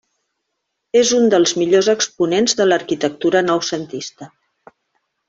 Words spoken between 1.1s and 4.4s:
un dels millors exponents de l'arquitectura noucentista.